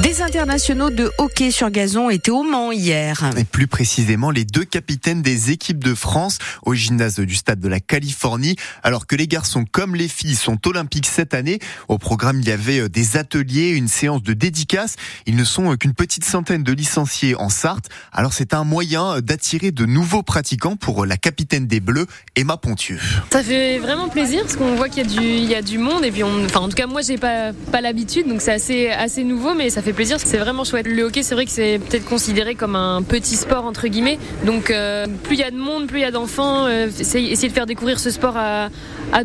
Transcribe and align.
Des 0.00 0.22
internationaux 0.22 0.88
de 0.88 1.10
hockey 1.18 1.50
sur 1.50 1.70
gazon 1.70 2.08
étaient 2.08 2.30
au 2.30 2.42
Mans 2.42 2.72
hier. 2.72 3.30
Et 3.36 3.44
plus 3.44 3.66
précisément, 3.66 4.30
les 4.30 4.46
deux 4.46 4.64
capitaines 4.64 5.20
des 5.20 5.50
équipes 5.50 5.84
de 5.84 5.94
France 5.94 6.38
au 6.62 6.72
gymnase 6.72 7.20
du 7.20 7.34
stade 7.34 7.60
de 7.60 7.68
la 7.68 7.78
Californie. 7.78 8.56
Alors 8.82 9.06
que 9.06 9.16
les 9.16 9.28
garçons 9.28 9.66
comme 9.70 9.94
les 9.94 10.08
filles 10.08 10.34
sont 10.34 10.56
olympiques 10.66 11.06
cette 11.06 11.34
année, 11.34 11.58
au 11.88 11.98
programme 11.98 12.40
il 12.40 12.48
y 12.48 12.52
avait 12.52 12.80
euh, 12.80 12.88
des 12.88 13.18
ateliers, 13.18 13.68
une 13.72 13.86
séance 13.86 14.22
de 14.22 14.32
dédicace. 14.32 14.96
Ils 15.26 15.36
ne 15.36 15.44
sont 15.44 15.76
qu'une 15.76 15.92
petite 15.92 16.24
centaine 16.24 16.62
de 16.62 16.72
licenciés 16.72 17.34
en 17.34 17.50
Sarthe. 17.50 17.90
Alors 18.12 18.32
c'est 18.32 18.54
un 18.54 18.64
moyen 18.64 19.20
d'attirer 19.20 19.72
de 19.72 19.84
nouveaux 19.84 20.22
pratiquants 20.22 20.76
pour 20.76 21.04
la 21.04 21.18
capitaine 21.18 21.66
des 21.66 21.80
Bleus, 21.80 22.06
Emma 22.34 22.56
Pontieux. 22.56 22.98
Ça 23.30 23.42
fait 23.42 23.78
vraiment 23.78 24.08
plaisir 24.08 24.40
parce 24.40 24.56
qu'on 24.56 24.74
voit 24.74 24.88
qu'il 24.88 25.02
y 25.02 25.06
a 25.06 25.20
du, 25.20 25.26
il 25.26 25.50
y 25.50 25.54
a 25.54 25.60
du 25.60 25.76
monde 25.76 26.02
et 26.02 26.10
puis 26.10 26.24
on, 26.24 26.46
enfin 26.46 26.60
en 26.60 26.70
tout 26.70 26.76
cas 26.76 26.86
moi 26.86 27.02
j'ai 27.02 27.18
pas 27.18 27.52
pas 27.70 27.82
l'habitude 27.82 28.26
donc 28.26 28.40
c'est 28.40 28.52
assez 28.52 28.88
assez 28.88 29.22
nouveau 29.22 29.52
mais 29.52 29.68
ça 29.68 29.81
fait 29.82 29.92
plaisir, 29.92 30.18
c'est 30.18 30.38
vraiment 30.38 30.64
chouette. 30.64 30.86
Le 30.86 31.02
hockey, 31.04 31.22
c'est 31.22 31.34
vrai 31.34 31.44
que 31.44 31.50
c'est 31.50 31.78
peut-être 31.78 32.04
considéré 32.04 32.54
comme 32.54 32.76
un 32.76 33.02
petit 33.02 33.36
sport 33.36 33.64
entre 33.64 33.88
guillemets. 33.88 34.18
Donc 34.44 34.70
euh, 34.70 35.06
plus 35.24 35.36
il 35.36 35.40
y 35.40 35.44
a 35.44 35.50
de 35.50 35.56
monde, 35.56 35.86
plus 35.86 35.98
il 35.98 36.02
y 36.02 36.06
a 36.06 36.10
d'enfants, 36.10 36.66
euh, 36.66 36.88
essayer 36.98 37.48
de 37.48 37.52
faire 37.52 37.66
découvrir 37.66 37.98
ce 37.98 38.10
sport 38.10 38.36
à, 38.36 38.70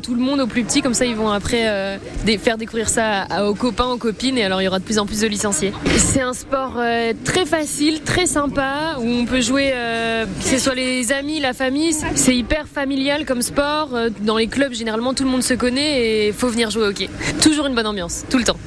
tout 0.02 0.16
le 0.16 0.22
monde, 0.22 0.42
aux 0.42 0.48
plus 0.48 0.64
petits, 0.64 0.82
comme 0.82 0.94
ça 0.94 1.06
ils 1.06 1.16
vont 1.16 1.30
après 1.30 1.68
euh, 1.68 1.98
faire 2.40 2.58
découvrir 2.58 2.90
ça 2.90 3.26
aux 3.48 3.54
copains, 3.54 3.86
aux 3.86 3.98
copines, 3.98 4.38
et 4.38 4.44
alors 4.44 4.62
il 4.62 4.66
y 4.66 4.68
aura 4.68 4.80
de 4.80 4.84
plus 4.84 5.00
en 5.00 5.06
plus 5.06 5.22
de 5.22 5.28
licenciés. 5.28 5.72
C'est 5.98 6.22
un 6.22 6.34
sport 6.34 6.80
très 7.24 7.46
facile, 7.46 8.02
très 8.02 8.26
sympa, 8.26 8.98
où 9.00 9.08
on 9.08 9.26
peut 9.26 9.42
jouer, 9.42 9.74
que 10.42 10.46
ce 10.46 10.58
soit 10.58 10.76
les 10.76 11.12
amis, 11.12 11.40
la 11.40 11.54
famille, 11.54 11.96
c'est 12.16 12.36
hyper 12.36 12.68
familial 12.68 13.26
comme 13.26 13.42
sport. 13.42 13.90
Dans 14.22 14.38
les 14.38 14.48
clubs, 14.48 14.74
généralement, 14.74 15.14
tout 15.14 15.24
le 15.24 15.30
monde 15.30 15.44
se 15.44 15.54
connaît 15.54 16.28
et 16.28 16.32
faut 16.32 16.50
venir 16.50 16.70
jouer 16.70 16.84
au 16.84 16.88
hockey. 16.88 17.10
Toujours 17.42 17.68
une 17.68 17.76
bonne 17.76 17.88
ambiance, 17.88 18.26
tout 18.30 18.38
le 18.38 18.44
temps 18.44 18.58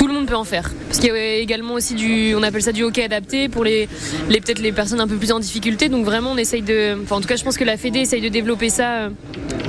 tout 0.00 0.06
le 0.06 0.14
monde 0.14 0.26
peut 0.26 0.34
en 0.34 0.44
faire. 0.44 0.70
Parce 0.90 0.98
qu'il 0.98 1.14
y 1.14 1.16
a 1.16 1.34
également 1.36 1.74
aussi 1.74 1.94
du, 1.94 2.34
on 2.34 2.42
appelle 2.42 2.62
ça 2.62 2.72
du 2.72 2.82
hockey 2.82 3.04
adapté 3.04 3.48
pour 3.48 3.62
les, 3.62 3.88
les 4.28 4.40
peut-être 4.40 4.58
les 4.58 4.72
personnes 4.72 4.98
un 4.98 5.06
peu 5.06 5.14
plus 5.14 5.30
en 5.30 5.38
difficulté. 5.38 5.88
Donc 5.88 6.04
vraiment, 6.04 6.32
on 6.32 6.36
essaye 6.36 6.62
de, 6.62 7.00
enfin 7.00 7.14
en 7.14 7.20
tout 7.20 7.28
cas, 7.28 7.36
je 7.36 7.44
pense 7.44 7.56
que 7.56 7.62
la 7.62 7.76
Fédé 7.76 8.00
essaye 8.00 8.20
de 8.20 8.28
développer 8.28 8.70
ça 8.70 8.88
euh, 8.88 9.10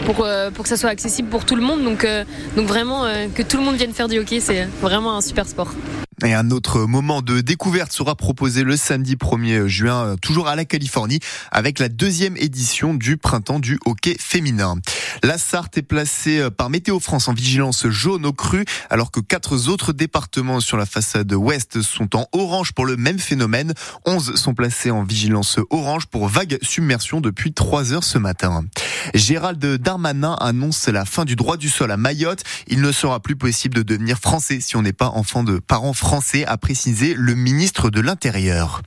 pour, 0.07 0.25
euh, 0.25 0.49
pour 0.49 0.63
que 0.63 0.69
ça 0.69 0.77
soit 0.77 0.89
accessible 0.89 1.29
pour 1.29 1.45
tout 1.45 1.55
le 1.55 1.61
monde. 1.61 1.83
Donc, 1.83 2.05
euh, 2.05 2.23
donc 2.55 2.65
vraiment, 2.65 3.05
que 3.35 3.43
tout 3.43 3.57
le 3.57 3.63
monde 3.63 3.75
vienne 3.75 3.93
faire 3.93 4.07
du 4.07 4.17
hockey, 4.17 4.39
c'est 4.39 4.67
vraiment 4.81 5.15
un 5.15 5.21
super 5.21 5.47
sport. 5.47 5.75
Et 6.23 6.33
un 6.35 6.51
autre 6.51 6.81
moment 6.81 7.23
de 7.23 7.41
découverte 7.41 7.91
sera 7.91 8.15
proposé 8.15 8.63
le 8.63 8.77
samedi 8.77 9.15
1er 9.15 9.65
juin, 9.65 10.15
toujours 10.21 10.47
à 10.47 10.55
la 10.55 10.65
Californie, 10.65 11.19
avec 11.51 11.79
la 11.79 11.89
deuxième 11.89 12.37
édition 12.37 12.93
du 12.93 13.17
printemps 13.17 13.59
du 13.59 13.79
hockey 13.85 14.15
féminin. 14.19 14.75
La 15.23 15.39
Sarthe 15.39 15.79
est 15.79 15.83
placée 15.83 16.39
euh, 16.39 16.49
par 16.51 16.69
Météo 16.69 16.99
France 16.99 17.27
en 17.27 17.33
vigilance 17.33 17.87
jaune 17.87 18.25
au 18.25 18.33
cru, 18.33 18.65
alors 18.91 19.09
que 19.09 19.19
quatre 19.19 19.67
autres 19.67 19.93
départements 19.93 20.59
sur 20.59 20.77
la 20.77 20.85
façade 20.85 21.33
ouest 21.33 21.81
sont 21.81 22.15
en 22.15 22.27
orange 22.33 22.73
pour 22.73 22.85
le 22.85 22.97
même 22.97 23.19
phénomène. 23.19 23.73
11 24.05 24.35
sont 24.35 24.53
placés 24.53 24.91
en 24.91 25.03
vigilance 25.03 25.57
orange 25.71 26.05
pour 26.05 26.27
vague 26.27 26.59
submersion 26.61 27.19
depuis 27.19 27.53
3 27.53 27.93
heures 27.93 28.03
ce 28.03 28.19
matin. 28.19 28.63
Gérald 29.15 29.59
Darmanin 29.59 30.33
annonce 30.39 30.87
la 30.87 31.05
fin 31.05 31.25
du 31.25 31.35
droit 31.35 31.57
du 31.57 31.69
sol 31.69 31.91
à 31.91 31.97
Mayotte. 31.97 32.43
Il 32.67 32.81
ne 32.81 32.91
sera 32.91 33.19
plus 33.19 33.35
possible 33.35 33.75
de 33.75 33.83
devenir 33.83 34.19
français 34.19 34.59
si 34.61 34.75
on 34.75 34.83
n'est 34.83 34.93
pas 34.93 35.09
enfant 35.09 35.43
de 35.43 35.59
parents 35.59 35.93
français, 35.93 36.10
a 36.13 36.57
précisé 36.57 37.13
le 37.15 37.35
ministre 37.35 37.89
de 37.89 38.01
l'Intérieur. 38.01 38.81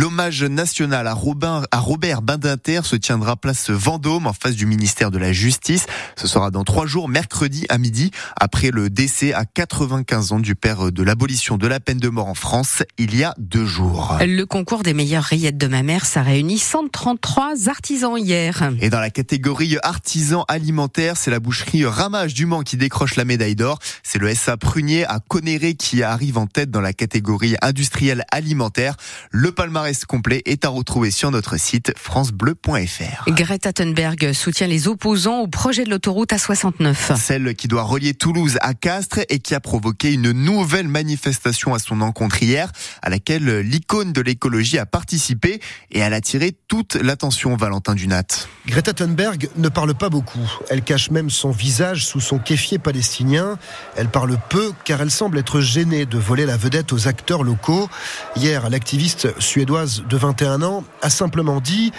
L'hommage 0.00 0.44
national 0.44 1.06
à, 1.06 1.12
Robin, 1.12 1.62
à 1.70 1.78
Robert 1.78 2.22
Badinter 2.22 2.80
se 2.84 2.96
tiendra 2.96 3.36
place 3.36 3.68
Vendôme 3.68 4.26
en 4.26 4.32
face 4.32 4.56
du 4.56 4.64
ministère 4.64 5.10
de 5.10 5.18
la 5.18 5.30
Justice. 5.30 5.84
Ce 6.16 6.26
sera 6.26 6.50
dans 6.50 6.64
trois 6.64 6.86
jours, 6.86 7.06
mercredi 7.06 7.66
à 7.68 7.76
midi, 7.76 8.10
après 8.40 8.70
le 8.70 8.88
décès 8.88 9.34
à 9.34 9.44
95 9.44 10.32
ans 10.32 10.40
du 10.40 10.54
père 10.54 10.90
de 10.90 11.02
l'abolition 11.02 11.58
de 11.58 11.66
la 11.66 11.80
peine 11.80 11.98
de 11.98 12.08
mort 12.08 12.28
en 12.28 12.34
France 12.34 12.82
il 12.96 13.14
y 13.14 13.24
a 13.24 13.34
deux 13.36 13.66
jours. 13.66 14.16
Le 14.22 14.44
concours 14.44 14.82
des 14.82 14.94
meilleures 14.94 15.22
rillettes 15.22 15.58
de 15.58 15.66
ma 15.66 15.82
mère, 15.82 16.06
ça 16.06 16.22
réunit 16.22 16.58
133 16.58 17.68
artisans 17.68 18.16
hier. 18.16 18.70
Et 18.80 18.88
dans 18.88 19.00
la 19.00 19.10
catégorie 19.10 19.76
artisans 19.82 20.44
alimentaires, 20.48 21.18
c'est 21.18 21.30
la 21.30 21.40
boucherie 21.40 21.84
Ramage 21.84 22.32
du 22.32 22.46
Mans 22.46 22.62
qui 22.62 22.78
décroche 22.78 23.16
la 23.16 23.26
médaille 23.26 23.54
d'or. 23.54 23.78
C'est 24.02 24.18
le 24.18 24.34
SA 24.34 24.56
Prunier 24.56 25.04
à 25.04 25.20
Conéré 25.20 25.74
qui 25.74 26.02
arrive 26.02 26.38
en 26.38 26.46
tête 26.46 26.70
dans 26.70 26.80
la 26.80 26.94
catégorie 26.94 27.56
industrielle 27.60 28.24
alimentaire. 28.32 28.96
Le 29.30 29.52
palmarès 29.52 29.89
palmarès 29.90 30.04
complet 30.04 30.42
est 30.44 30.64
à 30.64 30.68
retrouver 30.68 31.10
sur 31.10 31.30
notre 31.30 31.58
site 31.58 31.92
francebleu.fr. 31.96 33.30
Greta 33.30 33.72
Thunberg 33.72 34.32
soutient 34.32 34.66
les 34.66 34.88
opposants 34.88 35.40
au 35.40 35.46
projet 35.48 35.84
de 35.84 35.90
l'autoroute 35.90 36.32
A69. 36.32 37.16
Celle 37.16 37.54
qui 37.54 37.68
doit 37.68 37.82
relier 37.82 38.14
Toulouse 38.14 38.58
à 38.60 38.74
Castres 38.74 39.20
et 39.28 39.38
qui 39.38 39.54
a 39.54 39.60
provoqué 39.60 40.12
une 40.12 40.32
nouvelle 40.32 40.88
manifestation 40.88 41.74
à 41.74 41.78
son 41.78 42.00
encontre 42.00 42.42
hier, 42.42 42.70
à 43.02 43.10
laquelle 43.10 43.60
l'icône 43.60 44.12
de 44.12 44.20
l'écologie 44.20 44.78
a 44.78 44.86
participé 44.86 45.60
et 45.90 45.98
elle 45.98 46.12
a 46.12 46.16
attiré 46.16 46.52
toute 46.68 46.94
l'attention 46.96 47.56
Valentin 47.56 47.94
Dunat. 47.94 48.46
Greta 48.66 48.92
Thunberg 48.92 49.48
ne 49.56 49.68
parle 49.68 49.94
pas 49.94 50.10
beaucoup. 50.10 50.48
Elle 50.68 50.82
cache 50.82 51.10
même 51.10 51.30
son 51.30 51.50
visage 51.50 52.04
sous 52.04 52.20
son 52.20 52.38
kéfier 52.38 52.78
palestinien. 52.78 53.58
Elle 53.96 54.08
parle 54.08 54.38
peu 54.50 54.72
car 54.84 55.00
elle 55.00 55.10
semble 55.10 55.38
être 55.38 55.60
gênée 55.60 56.06
de 56.06 56.18
voler 56.18 56.46
la 56.46 56.56
vedette 56.56 56.92
aux 56.92 57.08
acteurs 57.08 57.42
locaux. 57.42 57.88
Hier, 58.36 58.68
l'activiste 58.68 59.28
suédoise 59.70 60.02
de 60.08 60.16
21 60.16 60.62
ans 60.62 60.84
a 61.00 61.10
simplement 61.10 61.60
dit 61.60 61.92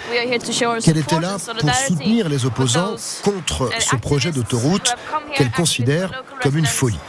qu'elle 0.84 0.98
était 0.98 1.20
là 1.20 1.38
pour 1.60 1.74
soutenir 1.74 2.28
les 2.28 2.46
opposants 2.46 2.96
contre 3.24 3.70
ce 3.80 3.96
projet 3.96 4.32
d'autoroute 4.32 4.94
qu'elle 5.36 5.52
considère 5.52 6.24
comme 6.42 6.58
une 6.58 6.66
folie. 6.66 7.00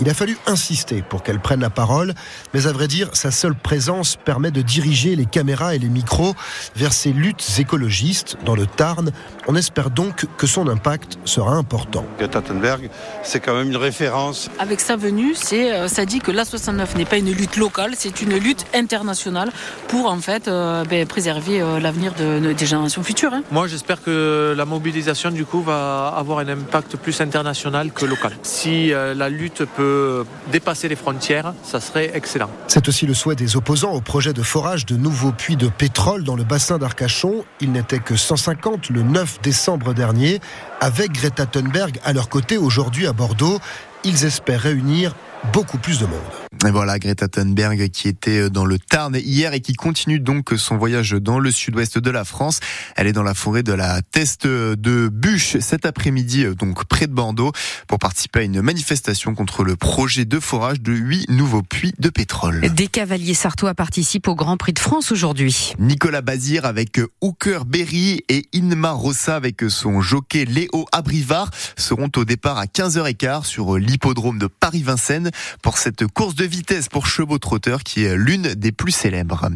Il 0.00 0.10
a 0.10 0.14
fallu 0.14 0.36
insister 0.46 1.02
pour 1.02 1.22
qu'elle 1.22 1.40
prenne 1.40 1.60
la 1.60 1.70
parole, 1.70 2.14
mais 2.54 2.66
à 2.66 2.72
vrai 2.72 2.88
dire, 2.88 3.10
sa 3.12 3.30
seule 3.30 3.54
présence 3.54 4.16
permet 4.16 4.50
de 4.50 4.62
diriger 4.62 5.16
les 5.16 5.26
caméras 5.26 5.74
et 5.74 5.78
les 5.78 5.88
micros 5.88 6.34
vers 6.76 6.92
ces 6.92 7.12
luttes 7.12 7.46
écologistes 7.58 8.36
dans 8.44 8.54
le 8.54 8.66
Tarn. 8.66 9.10
On 9.46 9.54
espère 9.54 9.90
donc 9.90 10.26
que 10.36 10.46
son 10.46 10.68
impact 10.68 11.18
sera 11.24 11.52
important. 11.52 12.04
Greta 12.18 12.42
Thunberg, 12.42 12.90
c'est 13.22 13.40
quand 13.40 13.54
même 13.54 13.68
une 13.68 13.76
référence. 13.76 14.50
Avec 14.58 14.80
sa 14.80 14.96
venue, 14.96 15.34
c'est, 15.34 15.72
euh, 15.72 15.88
ça 15.88 16.04
dit 16.04 16.18
que 16.18 16.30
l'A69 16.30 16.96
n'est 16.96 17.04
pas 17.04 17.16
une 17.18 17.32
lutte 17.32 17.56
locale, 17.56 17.92
c'est 17.96 18.20
une 18.22 18.36
lutte 18.36 18.66
internationale 18.74 19.50
pour 19.88 20.10
en 20.10 20.18
fait 20.18 20.48
euh, 20.48 20.84
ben, 20.84 21.06
préserver 21.06 21.60
euh, 21.60 21.80
l'avenir 21.80 22.14
de, 22.14 22.52
des 22.52 22.66
générations 22.66 23.02
futures. 23.02 23.32
Hein. 23.32 23.42
Moi, 23.50 23.66
j'espère 23.68 24.02
que 24.02 24.54
la 24.56 24.64
mobilisation 24.64 25.30
du 25.30 25.44
coup 25.44 25.62
va 25.62 26.08
avoir 26.08 26.40
un 26.40 26.48
impact 26.48 26.87
plus 26.96 27.20
international 27.20 27.92
que 27.92 28.04
local. 28.04 28.32
Si 28.42 28.92
euh, 28.92 29.14
la 29.14 29.28
lutte 29.28 29.64
peut 29.76 30.24
dépasser 30.50 30.88
les 30.88 30.96
frontières, 30.96 31.54
ça 31.62 31.80
serait 31.80 32.10
excellent. 32.14 32.50
C'est 32.66 32.88
aussi 32.88 33.06
le 33.06 33.14
souhait 33.14 33.36
des 33.36 33.56
opposants 33.56 33.92
au 33.92 34.00
projet 34.00 34.32
de 34.32 34.42
forage 34.42 34.86
de 34.86 34.96
nouveaux 34.96 35.32
puits 35.32 35.56
de 35.56 35.68
pétrole 35.68 36.24
dans 36.24 36.36
le 36.36 36.44
bassin 36.44 36.78
d'Arcachon. 36.78 37.44
Il 37.60 37.72
n'était 37.72 37.98
que 37.98 38.16
150 38.16 38.90
le 38.90 39.02
9 39.02 39.40
décembre 39.42 39.94
dernier. 39.94 40.40
Avec 40.80 41.12
Greta 41.12 41.46
Thunberg 41.46 41.98
à 42.04 42.12
leur 42.12 42.28
côté 42.28 42.56
aujourd'hui 42.56 43.06
à 43.06 43.12
Bordeaux, 43.12 43.58
ils 44.04 44.24
espèrent 44.24 44.60
réunir 44.60 45.14
beaucoup 45.52 45.78
plus 45.78 46.00
de 46.00 46.06
monde. 46.06 46.47
Et 46.66 46.70
voilà 46.70 46.98
Greta 46.98 47.28
Thunberg 47.28 47.88
qui 47.90 48.08
était 48.08 48.42
euh, 48.42 48.50
dans 48.50 48.64
le 48.64 48.78
Tarn 48.78 49.14
hier 49.14 49.52
et 49.52 49.60
qui 49.60 49.74
continue 49.74 50.18
donc 50.18 50.52
son 50.56 50.76
voyage 50.76 51.12
dans 51.12 51.38
le 51.38 51.50
sud-ouest 51.50 51.98
de 51.98 52.10
la 52.10 52.24
France. 52.24 52.60
Elle 52.96 53.06
est 53.06 53.12
dans 53.12 53.22
la 53.22 53.34
forêt 53.34 53.62
de 53.62 53.72
la 53.72 54.02
Teste 54.02 54.46
de 54.46 55.08
Bûche 55.08 55.58
cet 55.60 55.86
après-midi, 55.86 56.44
euh, 56.44 56.54
donc 56.54 56.84
près 56.86 57.06
de 57.06 57.12
Bordeaux, 57.12 57.52
pour 57.86 57.98
participer 57.98 58.40
à 58.40 58.42
une 58.42 58.60
manifestation 58.62 59.34
contre 59.34 59.62
le 59.62 59.76
projet 59.76 60.24
de 60.24 60.40
forage 60.40 60.80
de 60.80 60.92
huit 60.92 61.28
nouveaux 61.28 61.62
puits 61.62 61.92
de 61.98 62.08
pétrole. 62.08 62.60
Des 62.74 62.88
cavaliers 62.88 63.34
sartois 63.34 63.74
participent 63.74 64.28
au 64.28 64.34
Grand 64.34 64.56
Prix 64.56 64.72
de 64.72 64.78
France 64.78 65.12
aujourd'hui. 65.12 65.74
Nicolas 65.78 66.22
Bazir 66.22 66.64
avec 66.64 67.00
Hooker 67.20 67.60
Berry 67.66 68.22
et 68.28 68.46
Inma 68.52 68.92
Rossa 68.92 69.36
avec 69.36 69.62
son 69.68 70.00
jockey 70.00 70.44
Léo 70.44 70.86
Abrivard 70.92 71.50
seront 71.76 72.10
au 72.16 72.24
départ 72.24 72.58
à 72.58 72.64
15h15 72.64 73.44
sur 73.44 73.76
l'hippodrome 73.76 74.38
de 74.38 74.46
Paris-Vincennes 74.46 75.30
pour 75.62 75.78
cette 75.78 76.06
course 76.06 76.34
de 76.38 76.44
vitesse 76.44 76.88
pour 76.88 77.08
chevaux 77.08 77.38
trotteurs 77.38 77.82
qui 77.82 78.04
est 78.04 78.16
l'une 78.16 78.54
des 78.54 78.70
plus 78.70 78.92
célèbres. 78.92 79.48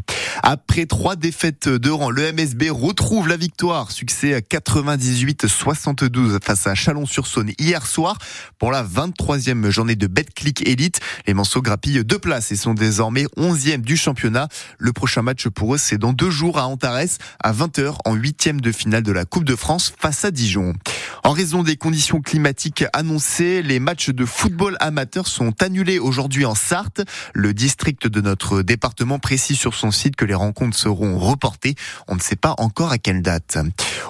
Après 0.43 0.87
trois 0.87 1.15
défaites 1.15 1.69
de 1.69 1.91
rang, 1.91 2.11
le 2.11 2.33
MSB 2.33 2.71
retrouve 2.71 3.29
la 3.29 3.37
victoire. 3.37 3.93
Succès 3.93 4.41
98-72 4.41 6.43
face 6.43 6.67
à 6.67 6.75
Chalon-sur-Saône 6.75 7.53
hier 7.61 7.87
soir 7.87 8.19
pour 8.59 8.73
la 8.73 8.83
23e 8.83 9.71
journée 9.71 9.95
de 9.95 10.09
Betclic 10.09 10.69
Elite. 10.69 10.99
Les 11.29 11.35
Manceaux 11.35 11.63
grappillent 11.63 12.05
deux 12.05 12.19
places 12.19 12.51
et 12.51 12.57
sont 12.57 12.75
désormais 12.75 13.27
11e 13.37 13.83
du 13.83 13.97
championnat. 13.97 14.49
Le 14.79 14.93
prochain 14.93 15.23
match 15.23 15.47
pour 15.49 15.77
eux, 15.77 15.79
c'est 15.79 15.99
dans 15.99 16.13
deux 16.13 16.31
jours 16.31 16.59
à 16.59 16.67
Antares 16.67 17.19
à 17.45 17.53
20h 17.53 17.95
en 18.05 18.15
huitième 18.15 18.61
de 18.61 18.73
finale 18.73 19.05
de 19.05 19.13
la 19.13 19.25
Coupe 19.25 19.45
de 19.45 19.55
France 19.55 19.93
face 19.97 20.25
à 20.25 20.33
Dijon. 20.33 20.73
En 21.23 21.31
raison 21.31 21.63
des 21.63 21.77
conditions 21.77 22.21
climatiques 22.21 22.85
annoncées, 22.93 23.63
les 23.63 23.79
matchs 23.79 24.11
de 24.11 24.25
football 24.25 24.77
amateur 24.81 25.29
sont 25.29 25.63
annulées 25.63 26.01
aujourd'hui 26.01 26.45
en 26.45 26.57
Le 27.35 27.53
district 27.53 28.07
de 28.07 28.21
notre 28.21 28.63
département 28.63 29.19
précise 29.19 29.59
sur 29.59 29.75
son 29.75 29.91
site 29.91 30.17
que 30.17 30.25
les 30.25 30.35
rencontres 30.35 30.77
seront 30.77 31.19
reportées. 31.19 31.75
On 32.09 32.15
ne 32.15 32.21
sait 32.21 32.37
pas 32.37 32.55
encore 32.59 32.93
à 32.93 32.99
quelle 32.99 33.23
date. 33.23 33.59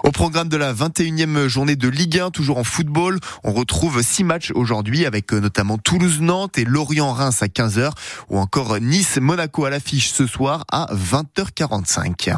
Au 0.05 0.11
programme 0.11 0.49
de 0.49 0.56
la 0.56 0.73
21e 0.73 1.47
journée 1.47 1.76
de 1.76 1.88
Ligue 1.88 2.19
1, 2.19 2.31
toujours 2.31 2.59
en 2.59 2.64
football, 2.64 3.19
on 3.44 3.53
retrouve 3.53 4.03
six 4.03 4.25
matchs 4.25 4.53
aujourd'hui 4.55 5.06
avec 5.06 5.32
notamment 5.32 5.79
Toulouse-Nantes 5.79 6.59
et 6.59 6.64
Lorient-Reims 6.64 7.43
à 7.43 7.47
15h 7.47 7.91
ou 8.29 8.38
encore 8.38 8.79
Nice-Monaco 8.81 9.64
à 9.64 9.70
l'affiche 9.70 10.12
ce 10.12 10.26
soir 10.26 10.64
à 10.70 10.87
20h45. 10.94 12.37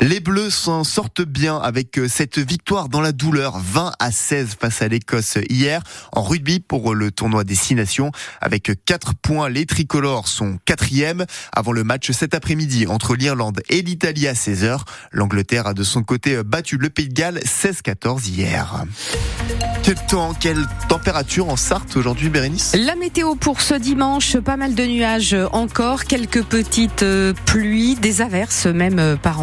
Les 0.00 0.20
Bleus 0.20 0.50
s'en 0.50 0.84
sortent 0.84 1.22
bien 1.22 1.58
avec 1.58 2.00
cette 2.08 2.38
victoire 2.38 2.88
dans 2.88 3.00
la 3.00 3.12
douleur 3.12 3.58
20 3.58 3.92
à 3.98 4.10
16 4.10 4.56
face 4.58 4.82
à 4.82 4.88
l'Écosse 4.88 5.38
hier 5.50 5.82
en 6.12 6.22
rugby 6.22 6.60
pour 6.60 6.94
le 6.94 7.10
tournoi 7.10 7.44
Destination 7.44 8.10
avec 8.40 8.70
4 8.86 9.14
points. 9.14 9.48
Les 9.62 9.66
tricolores 9.66 10.26
sont 10.26 10.58
quatrième 10.64 11.24
avant 11.52 11.70
le 11.70 11.84
match 11.84 12.10
cet 12.10 12.34
après-midi 12.34 12.88
entre 12.88 13.14
l'Irlande 13.14 13.60
et 13.68 13.80
l'Italie 13.80 14.26
à 14.26 14.32
16h. 14.32 14.80
L'Angleterre 15.12 15.68
a 15.68 15.72
de 15.72 15.84
son 15.84 16.02
côté 16.02 16.42
battu 16.42 16.78
le 16.78 16.90
Pays 16.90 17.06
de 17.06 17.14
Galles 17.14 17.38
16-14 17.38 18.28
hier. 18.28 18.84
Quel 19.84 19.94
temps, 20.06 20.34
quelle 20.34 20.64
température 20.88 21.48
en 21.48 21.56
Sarthe 21.56 21.96
aujourd'hui, 21.96 22.28
Bérénice? 22.28 22.74
La 22.74 22.96
météo 22.96 23.36
pour 23.36 23.60
ce 23.60 23.74
dimanche, 23.74 24.36
pas 24.36 24.56
mal 24.56 24.74
de 24.74 24.84
nuages 24.84 25.36
encore, 25.52 26.04
quelques 26.04 26.42
petites 26.42 27.04
pluies, 27.46 27.94
des 27.94 28.20
averses 28.20 28.66
même 28.66 29.16
par 29.22 29.40